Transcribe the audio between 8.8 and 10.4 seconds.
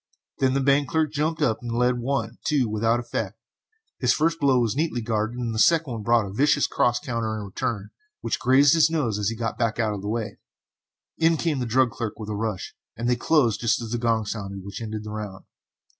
nose as he got back out of the way.